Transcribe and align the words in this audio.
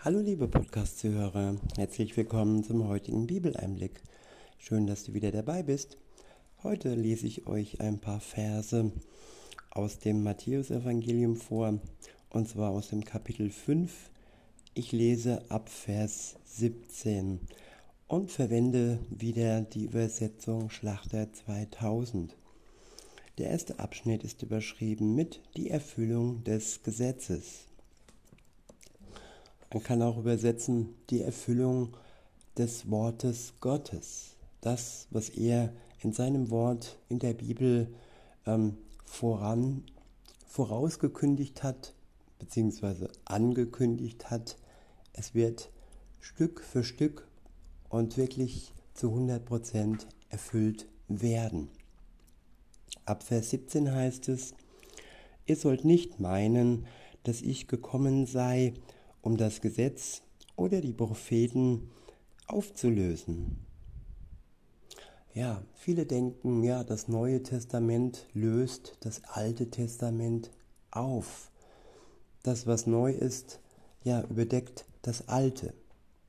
Hallo 0.00 0.20
liebe 0.20 0.46
Podcast-Zuhörer, 0.46 1.56
herzlich 1.76 2.16
willkommen 2.16 2.62
zum 2.62 2.86
heutigen 2.86 3.26
Bibeleinblick. 3.26 4.00
Schön, 4.56 4.86
dass 4.86 5.02
du 5.02 5.12
wieder 5.12 5.32
dabei 5.32 5.64
bist. 5.64 5.98
Heute 6.62 6.94
lese 6.94 7.26
ich 7.26 7.48
euch 7.48 7.80
ein 7.80 7.98
paar 7.98 8.20
Verse 8.20 8.92
aus 9.70 9.98
dem 9.98 10.22
Matthäusevangelium 10.22 11.34
vor, 11.34 11.80
und 12.30 12.48
zwar 12.48 12.70
aus 12.70 12.90
dem 12.90 13.04
Kapitel 13.04 13.50
5. 13.50 13.92
Ich 14.74 14.92
lese 14.92 15.42
ab 15.50 15.68
Vers 15.68 16.36
17 16.44 17.40
und 18.06 18.30
verwende 18.30 19.00
wieder 19.10 19.62
die 19.62 19.86
Übersetzung 19.86 20.70
Schlachter 20.70 21.32
2000. 21.32 22.36
Der 23.38 23.50
erste 23.50 23.80
Abschnitt 23.80 24.22
ist 24.22 24.44
überschrieben 24.44 25.16
mit 25.16 25.40
die 25.56 25.70
Erfüllung 25.70 26.44
des 26.44 26.84
Gesetzes. 26.84 27.67
Man 29.72 29.82
kann 29.82 30.02
auch 30.02 30.18
übersetzen 30.18 30.94
die 31.10 31.20
Erfüllung 31.20 31.96
des 32.56 32.90
Wortes 32.90 33.54
Gottes. 33.60 34.36
Das, 34.60 35.06
was 35.10 35.28
er 35.28 35.72
in 36.00 36.12
seinem 36.12 36.50
Wort 36.50 36.98
in 37.08 37.18
der 37.18 37.34
Bibel 37.34 37.92
ähm, 38.46 38.78
voran, 39.04 39.84
vorausgekündigt 40.46 41.62
hat, 41.62 41.94
beziehungsweise 42.38 43.10
angekündigt 43.24 44.30
hat. 44.30 44.56
Es 45.12 45.34
wird 45.34 45.70
Stück 46.20 46.62
für 46.62 46.82
Stück 46.82 47.28
und 47.88 48.16
wirklich 48.16 48.72
zu 48.94 49.08
100% 49.08 50.06
erfüllt 50.30 50.86
werden. 51.08 51.68
Ab 53.04 53.22
Vers 53.22 53.50
17 53.50 53.92
heißt 53.92 54.28
es, 54.28 54.54
ihr 55.46 55.56
sollt 55.56 55.84
nicht 55.84 56.20
meinen, 56.20 56.86
dass 57.22 57.42
ich 57.42 57.68
gekommen 57.68 58.26
sei, 58.26 58.74
um 59.28 59.36
das 59.36 59.60
Gesetz 59.60 60.22
oder 60.56 60.80
die 60.80 60.94
Propheten 60.94 61.90
aufzulösen. 62.46 63.58
Ja, 65.34 65.62
viele 65.74 66.06
denken, 66.06 66.64
ja, 66.64 66.82
das 66.82 67.08
Neue 67.08 67.42
Testament 67.42 68.26
löst 68.32 68.96
das 69.00 69.22
Alte 69.24 69.70
Testament 69.70 70.50
auf. 70.90 71.50
Das, 72.42 72.66
was 72.66 72.86
neu 72.86 73.12
ist, 73.12 73.60
ja, 74.02 74.22
überdeckt 74.22 74.86
das 75.02 75.28
Alte. 75.28 75.74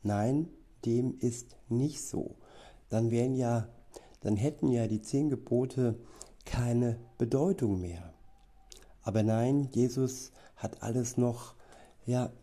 Nein, 0.03 0.49
dem 0.83 1.17
ist 1.19 1.55
nicht 1.69 2.01
so. 2.01 2.35
Dann 2.89 3.11
wären 3.11 3.33
ja, 3.33 3.69
dann 4.19 4.35
hätten 4.35 4.73
ja 4.73 4.87
die 4.87 5.01
zehn 5.01 5.29
Gebote 5.29 5.95
keine 6.43 6.99
Bedeutung 7.17 7.79
mehr. 7.79 8.13
Aber 9.03 9.23
nein, 9.23 9.69
Jesus 9.71 10.33
hat 10.57 10.83
alles 10.83 11.15
noch 11.15 11.55
ja, 12.05 12.33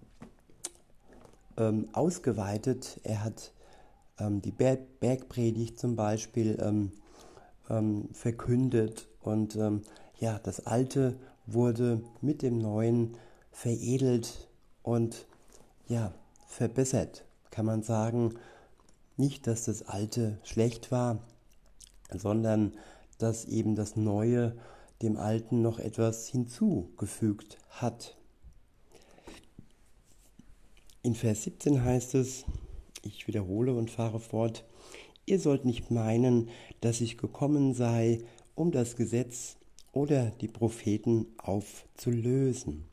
ähm, 1.57 1.89
ausgeweitet. 1.93 3.01
Er 3.05 3.25
hat 3.25 3.53
ähm, 4.19 4.43
die 4.43 4.53
Berg 4.53 5.01
Bergpredigt 5.01 5.79
zum 5.79 5.97
Beispiel 5.97 6.59
ähm, 6.61 6.93
ähm 7.69 8.09
verkündet 8.13 9.09
und 9.21 9.57
ähm, 9.57 9.83
ja, 10.19 10.39
das 10.43 10.67
Alte 10.67 11.19
wurde 11.47 12.03
mit 12.21 12.43
dem 12.43 12.59
Neuen 12.59 13.17
veredelt 13.53 14.49
und 14.83 15.27
ja, 15.89 16.13
verbessert, 16.47 17.25
kann 17.51 17.67
man 17.67 17.83
sagen. 17.83 18.35
Nicht, 19.17 19.47
dass 19.47 19.65
das 19.65 19.83
Alte 19.83 20.39
schlecht 20.43 20.91
war, 20.91 21.21
sondern 22.11 22.75
dass 23.19 23.47
eben 23.47 23.75
das 23.75 23.97
Neue 23.97 24.57
dem 25.03 25.17
Alten 25.17 25.63
noch 25.63 25.79
etwas 25.79 26.27
hinzugefügt 26.27 27.59
hat. 27.69 28.17
In 31.07 31.15
Vers 31.15 31.45
17 31.45 31.85
heißt 31.85 32.17
es, 32.17 32.45
ich 33.03 33.29
wiederhole 33.29 33.73
und 33.73 33.93
fahre 33.93 34.19
fort, 34.19 34.65
ihr 35.25 35.39
sollt 35.39 35.65
nicht 35.65 35.93
meinen, 35.93 36.49
dass 36.81 37.01
ich 37.01 37.17
gekommen 37.17 37.75
sei, 37.75 38.25
um 38.57 38.73
das 38.73 38.97
Gesetz 38.97 39.55
oder 39.93 40.33
die 40.41 40.49
Propheten 40.49 41.27
aufzulösen. 41.39 42.87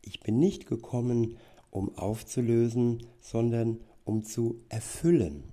Ich 0.00 0.20
bin 0.20 0.38
nicht 0.38 0.66
gekommen, 0.66 1.36
um 1.70 1.94
aufzulösen, 1.98 3.06
sondern 3.20 3.80
um 4.06 4.24
zu 4.24 4.58
erfüllen. 4.70 5.44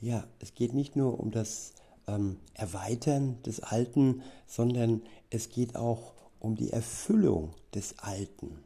Ja, 0.00 0.24
es 0.38 0.54
geht 0.54 0.72
nicht 0.72 0.94
nur 0.94 1.18
um 1.18 1.32
das 1.32 1.72
ähm, 2.06 2.36
Erweitern 2.54 3.42
des 3.42 3.58
Alten, 3.58 4.22
sondern 4.46 5.02
es 5.30 5.48
geht 5.48 5.74
auch 5.74 6.12
um 6.38 6.54
die 6.54 6.70
Erfüllung 6.70 7.54
des 7.74 7.98
Alten. 7.98 8.63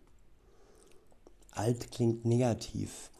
Alt 1.59 1.91
klingt 1.91 2.25
negativ. 2.25 3.11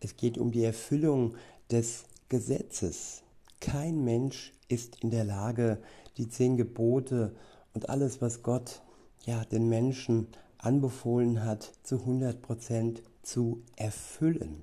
Es 0.00 0.16
geht 0.16 0.38
um 0.38 0.50
die 0.50 0.64
Erfüllung 0.64 1.34
des 1.70 2.04
Gesetzes. 2.30 3.22
Kein 3.60 4.02
Mensch 4.02 4.54
ist 4.68 5.04
in 5.04 5.10
der 5.10 5.24
Lage, 5.24 5.76
die 6.16 6.26
zehn 6.26 6.56
Gebote 6.56 7.36
und 7.74 7.90
alles, 7.90 8.22
was 8.22 8.42
Gott 8.42 8.80
ja 9.26 9.44
den 9.44 9.68
Menschen 9.68 10.28
anbefohlen 10.56 11.44
hat, 11.44 11.70
zu 11.82 11.96
100% 11.96 13.02
zu 13.22 13.62
erfüllen. 13.76 14.62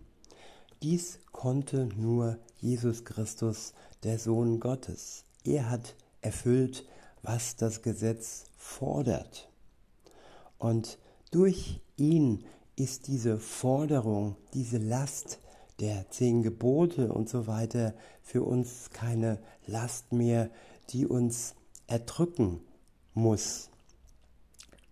Dies 0.82 1.20
konnte 1.32 1.88
nur 1.96 2.40
Jesus 2.58 3.06
Christus, 3.06 3.74
der 4.02 4.18
Sohn 4.18 4.60
Gottes. 4.60 5.24
Er 5.44 5.70
hat 5.70 5.94
erfüllt, 6.22 6.84
was 7.22 7.58
das 7.58 7.84
Gesetz 7.84 8.46
fordert. 8.58 9.50
Und 10.58 10.98
durch 11.30 11.80
ihn 11.96 12.44
ist 12.80 13.08
diese 13.08 13.38
Forderung, 13.38 14.36
diese 14.54 14.78
Last 14.78 15.40
der 15.80 16.10
zehn 16.10 16.44
Gebote 16.44 17.12
und 17.12 17.30
so 17.30 17.48
weiter 17.48 17.94
für 18.22 18.44
uns 18.44 18.90
keine 18.92 19.40
Last 19.66 20.12
mehr, 20.12 20.50
die 20.90 21.06
uns 21.06 21.56
erdrücken 21.88 22.62
muss. 23.14 23.70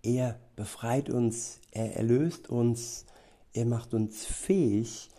Er 0.03 0.39
befreit 0.55 1.09
uns, 1.09 1.59
er 1.71 1.95
erlöst 1.95 2.49
uns, 2.49 3.05
er 3.53 3.65
macht 3.65 3.93
uns 3.93 4.25
fähig, 4.25 5.09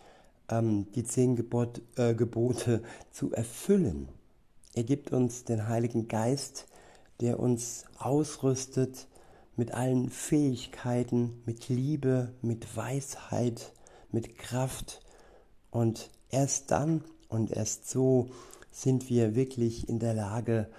ähm, 0.49 0.87
die 0.93 1.03
zehn 1.03 1.35
Gebot, 1.35 1.81
äh, 1.95 2.15
Gebote 2.15 2.81
zu 3.11 3.31
erfüllen. 3.31 4.09
Er 4.73 4.83
gibt 4.83 5.11
uns 5.11 5.43
den 5.43 5.67
Heiligen 5.67 6.07
Geist, 6.07 6.67
der 7.19 7.39
uns 7.39 7.85
ausrüstet, 7.97 9.07
mit 9.59 9.73
allen 9.73 10.09
Fähigkeiten, 10.09 11.43
mit 11.45 11.67
Liebe, 11.67 12.33
mit 12.41 12.77
Weisheit, 12.77 13.73
mit 14.09 14.37
Kraft. 14.37 15.01
Und 15.69 16.09
erst 16.29 16.71
dann 16.71 17.03
und 17.27 17.51
erst 17.51 17.89
so 17.89 18.29
sind 18.71 19.09
wir 19.09 19.35
wirklich 19.35 19.89
in 19.89 19.99
der 19.99 20.13
Lage, 20.13 20.69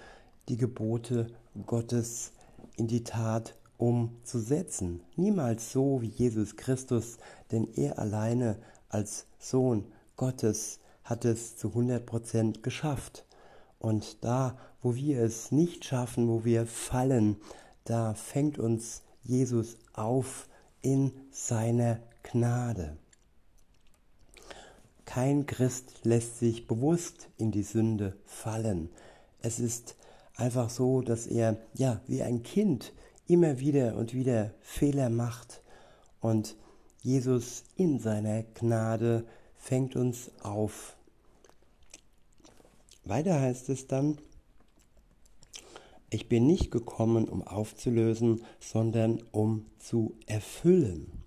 die 0.49 0.57
Gebote 0.57 1.27
Gottes 1.67 2.31
in 2.75 2.87
die 2.87 3.03
Tat 3.03 3.55
umzusetzen. 3.77 5.01
Niemals 5.15 5.71
so 5.71 6.01
wie 6.01 6.09
Jesus 6.09 6.55
Christus, 6.55 7.19
denn 7.51 7.67
er 7.75 7.99
alleine 7.99 8.57
als 8.89 9.27
Sohn 9.37 9.85
Gottes 10.17 10.79
hat 11.03 11.23
es 11.23 11.55
zu 11.55 11.67
100% 11.67 12.63
geschafft. 12.63 13.27
Und 13.77 14.23
da, 14.23 14.57
wo 14.81 14.95
wir 14.95 15.21
es 15.21 15.51
nicht 15.51 15.85
schaffen, 15.85 16.27
wo 16.27 16.45
wir 16.45 16.65
fallen, 16.65 17.37
da 17.85 18.13
fängt 18.13 18.59
uns 18.59 19.03
Jesus 19.23 19.77
auf 19.93 20.47
in 20.81 21.11
seiner 21.31 21.99
Gnade. 22.23 22.97
Kein 25.05 25.45
Christ 25.45 25.99
lässt 26.03 26.39
sich 26.39 26.67
bewusst 26.67 27.29
in 27.37 27.51
die 27.51 27.63
Sünde 27.63 28.15
fallen. 28.25 28.89
Es 29.41 29.59
ist 29.59 29.95
einfach 30.35 30.69
so, 30.69 31.01
dass 31.01 31.27
er, 31.27 31.57
ja, 31.73 31.99
wie 32.07 32.23
ein 32.23 32.43
Kind 32.43 32.93
immer 33.27 33.59
wieder 33.59 33.95
und 33.95 34.13
wieder 34.13 34.51
Fehler 34.61 35.09
macht 35.09 35.61
und 36.21 36.55
Jesus 37.01 37.63
in 37.75 37.99
seiner 37.99 38.43
Gnade 38.43 39.25
fängt 39.57 39.95
uns 39.95 40.31
auf. 40.41 40.95
Weiter 43.03 43.39
heißt 43.39 43.69
es 43.69 43.87
dann, 43.87 44.17
ich 46.11 46.29
bin 46.29 46.45
nicht 46.45 46.69
gekommen, 46.69 47.27
um 47.27 47.41
aufzulösen, 47.41 48.43
sondern 48.59 49.23
um 49.31 49.65
zu 49.79 50.13
erfüllen. 50.27 51.23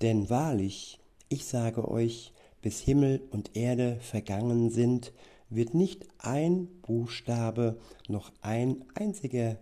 Denn 0.00 0.30
wahrlich, 0.30 0.98
ich 1.28 1.44
sage 1.44 1.86
euch, 1.86 2.32
bis 2.62 2.80
Himmel 2.80 3.20
und 3.30 3.56
Erde 3.56 3.98
vergangen 4.00 4.70
sind, 4.70 5.12
wird 5.50 5.74
nicht 5.74 6.06
ein 6.18 6.68
Buchstabe 6.82 7.78
noch 8.08 8.32
ein 8.40 8.84
einziger 8.94 9.58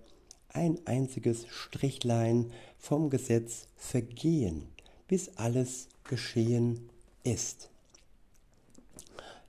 ein 0.50 0.78
einziges 0.86 1.46
Strichlein 1.48 2.50
vom 2.78 3.10
Gesetz 3.10 3.68
vergehen, 3.76 4.66
bis 5.06 5.36
alles 5.36 5.88
geschehen 6.04 6.88
ist. 7.22 7.70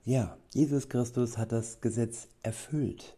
Ja, 0.05 0.37
Jesus 0.53 0.89
Christus 0.89 1.37
hat 1.37 1.51
das 1.51 1.81
Gesetz 1.81 2.27
erfüllt. 2.43 3.15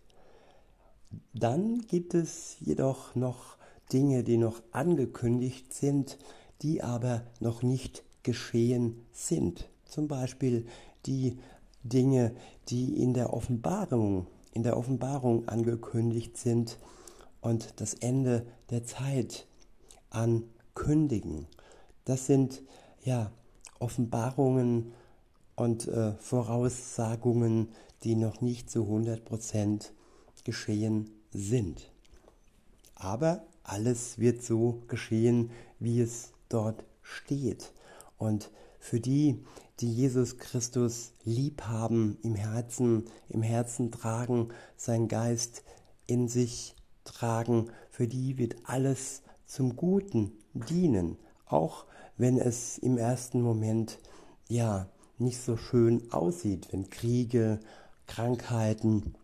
Dann 1.34 1.82
gibt 1.88 2.14
es 2.14 2.58
jedoch 2.60 3.16
noch 3.16 3.58
Dinge, 3.92 4.24
die 4.24 4.38
noch 4.38 4.62
angekündigt 4.72 5.74
sind, 5.74 6.18
die 6.62 6.82
aber 6.82 7.24
noch 7.40 7.64
nicht 7.64 8.04
geschehen 8.24 9.06
sind. 9.12 9.70
Zum 9.86 10.08
Beispiel 10.08 10.66
die 11.06 11.38
Dinge, 11.84 12.34
die 12.70 13.02
in 13.02 13.14
der 13.14 13.34
Offenbarung, 13.34 14.28
in 14.54 14.64
der 14.64 14.78
Offenbarung 14.78 15.48
angekündigt 15.48 16.38
sind 16.38 16.78
und 17.42 17.80
das 17.82 17.96
Ende 17.96 18.46
der 18.70 18.86
Zeit 18.86 19.48
ankündigen. 20.10 21.48
Das 22.06 22.28
sind 22.28 22.62
ja 23.04 23.32
Offenbarungen 23.80 24.94
und 25.56 25.88
äh, 25.88 26.14
Voraussagungen, 26.14 27.70
die 28.04 28.16
noch 28.16 28.42
nicht 28.42 28.70
zu 28.70 28.84
100% 28.84 29.92
geschehen 30.44 31.10
sind. 31.32 31.92
Aber 32.96 33.44
alles 33.64 34.20
wird 34.20 34.44
so 34.44 34.82
geschehen, 34.88 35.52
wie 35.80 36.02
es 36.02 36.32
dort 36.50 36.84
steht. 37.02 37.72
Und 38.18 38.52
für 38.80 39.00
die, 39.00 39.44
die 39.80 39.92
Jesus 39.92 40.38
Christus 40.38 41.14
lieb 41.24 41.64
haben, 41.64 42.18
im 42.24 42.36
Herzen, 42.36 43.06
im 43.30 43.42
Herzen 43.42 43.92
tragen, 43.92 44.50
sein 44.76 45.08
Geist 45.08 45.64
in 46.08 46.28
sich 46.28 46.76
tragen, 47.04 47.72
für 47.90 48.08
die 48.08 48.38
wird 48.38 48.56
alles 48.64 49.22
zum 49.46 49.76
Guten 49.76 50.32
dienen, 50.54 51.18
auch 51.46 51.86
wenn 52.18 52.38
es 52.38 52.78
im 52.78 52.98
ersten 52.98 53.42
Moment 53.42 54.00
ja 54.48 54.90
nicht 55.18 55.42
so 55.42 55.58
schön 55.58 56.12
aussieht, 56.12 56.68
wenn 56.72 56.90
Kriege, 56.90 57.60
Krankheiten 58.08 59.16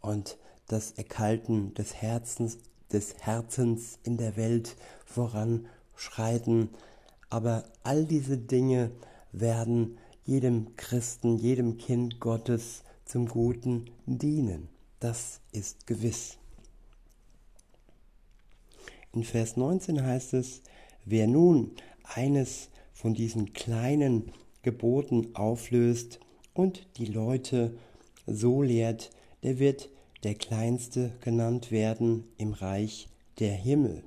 und 0.00 0.38
das 0.66 0.92
Erkalten 0.92 1.74
des 1.74 1.94
Herzens, 1.94 2.58
des 2.92 3.14
Herzens 3.18 3.98
in 4.02 4.16
der 4.16 4.36
Welt 4.36 4.76
voranschreiten. 5.04 6.70
Aber 7.28 7.64
all 7.82 8.04
diese 8.04 8.38
Dinge 8.38 8.90
werden 9.32 9.98
jedem 10.24 10.76
Christen, 10.76 11.38
jedem 11.38 11.76
Kind 11.78 12.20
Gottes 12.20 12.82
zum 13.04 13.26
Guten 13.26 13.90
dienen. 14.06 14.68
Das 15.00 15.40
ist 15.52 15.86
gewiss. 15.86 16.38
In 19.12 19.24
Vers 19.24 19.56
19 19.56 20.04
heißt 20.04 20.34
es, 20.34 20.62
wer 21.04 21.26
nun 21.26 21.72
eines 22.04 22.68
von 22.92 23.14
diesen 23.14 23.52
kleinen 23.52 24.30
Geboten 24.62 25.34
auflöst 25.34 26.20
und 26.54 26.86
die 26.96 27.06
Leute 27.06 27.74
so 28.26 28.62
lehrt, 28.62 29.10
der 29.42 29.58
wird 29.58 29.88
der 30.22 30.34
Kleinste 30.34 31.12
genannt 31.20 31.70
werden 31.70 32.24
im 32.36 32.52
Reich 32.52 33.08
der 33.38 33.52
Himmel. 33.52 34.02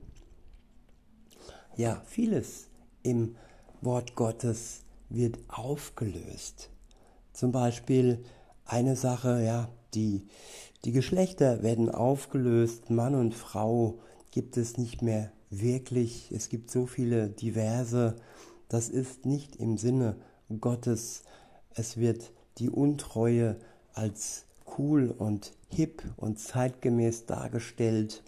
Ja, 1.75 2.03
vieles 2.05 2.67
im 3.01 3.35
Wort 3.81 4.15
Gottes 4.15 4.81
wird 5.09 5.37
aufgelöst. 5.47 6.69
Zum 7.33 7.51
Beispiel 7.51 8.23
eine 8.65 8.95
Sache, 8.95 9.43
ja, 9.43 9.69
die, 9.93 10.27
die 10.85 10.91
Geschlechter 10.91 11.63
werden 11.63 11.89
aufgelöst, 11.89 12.89
Mann 12.89 13.15
und 13.15 13.33
Frau 13.33 13.99
gibt 14.31 14.57
es 14.57 14.77
nicht 14.77 15.01
mehr 15.01 15.31
wirklich. 15.49 16.31
Es 16.31 16.49
gibt 16.49 16.71
so 16.71 16.85
viele 16.85 17.29
diverse. 17.29 18.15
Das 18.69 18.89
ist 18.89 19.25
nicht 19.25 19.55
im 19.55 19.77
Sinne 19.77 20.15
Gottes. 20.59 21.23
Es 21.75 21.97
wird 21.97 22.31
die 22.57 22.69
Untreue 22.69 23.57
als 23.93 24.45
cool 24.77 25.13
und 25.17 25.53
hip 25.69 26.03
und 26.17 26.39
zeitgemäß 26.39 27.25
dargestellt. 27.25 28.23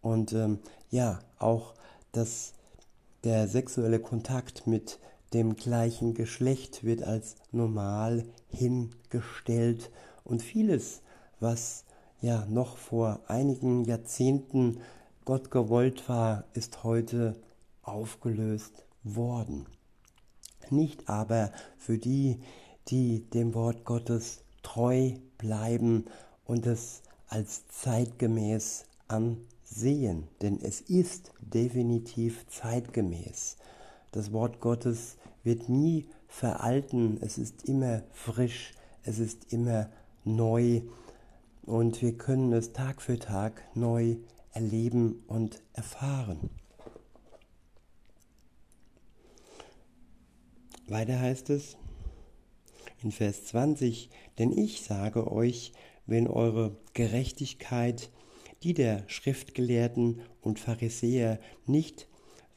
Und 0.00 0.32
ähm, 0.32 0.58
ja, 0.90 1.20
auch 1.38 1.74
dass 2.12 2.52
der 3.24 3.48
sexuelle 3.48 4.00
Kontakt 4.00 4.66
mit 4.66 4.98
dem 5.32 5.56
gleichen 5.56 6.14
Geschlecht 6.14 6.84
wird 6.84 7.02
als 7.02 7.36
normal 7.52 8.24
hingestellt 8.48 9.90
und 10.24 10.42
vieles, 10.42 11.02
was 11.40 11.84
ja 12.20 12.44
noch 12.46 12.76
vor 12.76 13.20
einigen 13.28 13.84
Jahrzehnten 13.84 14.80
Gott 15.24 15.50
gewollt 15.50 16.08
war, 16.08 16.44
ist 16.52 16.84
heute 16.84 17.36
aufgelöst 17.82 18.84
worden 19.04 19.66
nicht 20.72 21.08
aber 21.08 21.52
für 21.76 21.98
die, 21.98 22.40
die 22.88 23.28
dem 23.30 23.54
Wort 23.54 23.84
Gottes 23.84 24.40
treu 24.62 25.12
bleiben 25.38 26.06
und 26.44 26.66
es 26.66 27.02
als 27.28 27.66
zeitgemäß 27.68 28.84
ansehen, 29.08 30.28
denn 30.42 30.60
es 30.60 30.80
ist 30.80 31.32
definitiv 31.40 32.46
zeitgemäß. 32.48 33.56
Das 34.10 34.32
Wort 34.32 34.60
Gottes 34.60 35.16
wird 35.42 35.68
nie 35.68 36.08
veralten, 36.28 37.18
es 37.20 37.38
ist 37.38 37.68
immer 37.68 38.02
frisch, 38.12 38.74
es 39.04 39.18
ist 39.18 39.52
immer 39.52 39.88
neu 40.24 40.82
und 41.62 42.02
wir 42.02 42.16
können 42.16 42.52
es 42.52 42.72
Tag 42.72 43.02
für 43.02 43.18
Tag 43.18 43.62
neu 43.74 44.16
erleben 44.52 45.22
und 45.26 45.62
erfahren. 45.72 46.50
Weiter 50.88 51.18
heißt 51.18 51.48
es 51.50 51.76
in 53.02 53.12
Vers 53.12 53.44
20, 53.46 54.10
denn 54.38 54.56
ich 54.56 54.82
sage 54.82 55.30
euch, 55.30 55.72
wenn 56.06 56.26
eure 56.26 56.76
Gerechtigkeit, 56.94 58.10
die 58.62 58.74
der 58.74 59.04
Schriftgelehrten 59.06 60.20
und 60.40 60.60
Pharisäer 60.60 61.38
nicht 61.66 62.08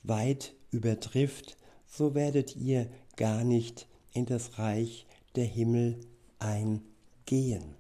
weit 0.03 0.53
übertrifft, 0.71 1.57
so 1.87 2.15
werdet 2.15 2.55
ihr 2.55 2.87
gar 3.15 3.43
nicht 3.43 3.87
in 4.13 4.25
das 4.25 4.59
Reich 4.59 5.05
der 5.35 5.45
Himmel 5.45 5.99
eingehen. 6.39 7.75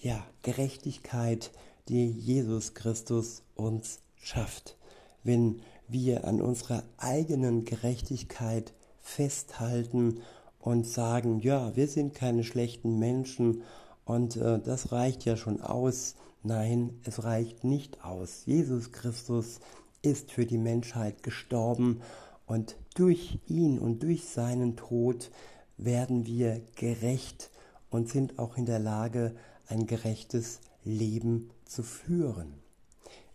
Ja, 0.00 0.26
Gerechtigkeit, 0.42 1.50
die 1.88 2.10
Jesus 2.10 2.74
Christus 2.74 3.42
uns 3.54 4.00
schafft. 4.16 4.76
Wenn 5.22 5.60
wir 5.88 6.24
an 6.24 6.40
unserer 6.40 6.84
eigenen 6.98 7.64
Gerechtigkeit 7.64 8.72
festhalten 9.00 10.22
und 10.60 10.86
sagen, 10.86 11.40
ja, 11.40 11.74
wir 11.74 11.88
sind 11.88 12.14
keine 12.14 12.44
schlechten 12.44 12.98
Menschen 12.98 13.62
und 14.04 14.36
äh, 14.36 14.60
das 14.60 14.92
reicht 14.92 15.24
ja 15.24 15.36
schon 15.36 15.60
aus. 15.60 16.14
Nein, 16.42 17.00
es 17.04 17.24
reicht 17.24 17.64
nicht 17.64 18.04
aus. 18.04 18.42
Jesus 18.46 18.92
Christus 18.92 19.60
ist 20.02 20.30
für 20.32 20.46
die 20.46 20.58
Menschheit 20.58 21.22
gestorben 21.22 22.00
und 22.46 22.76
durch 22.94 23.38
ihn 23.46 23.78
und 23.78 24.02
durch 24.02 24.24
seinen 24.24 24.76
Tod 24.76 25.30
werden 25.76 26.26
wir 26.26 26.60
gerecht 26.76 27.50
und 27.90 28.08
sind 28.08 28.38
auch 28.38 28.56
in 28.56 28.66
der 28.66 28.78
Lage, 28.78 29.34
ein 29.68 29.86
gerechtes 29.86 30.60
Leben 30.84 31.50
zu 31.64 31.82
führen. 31.82 32.54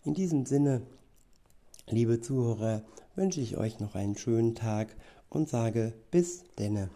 In 0.04 0.14
diesem 0.14 0.46
Sinne, 0.46 0.82
liebe 1.88 2.20
Zuhörer, 2.20 2.82
wünsche 3.14 3.40
ich 3.40 3.56
euch 3.56 3.80
noch 3.80 3.94
einen 3.94 4.16
schönen 4.16 4.54
Tag 4.54 4.94
und 5.28 5.48
sage 5.48 5.94
bis 6.10 6.44
denne. 6.58 6.90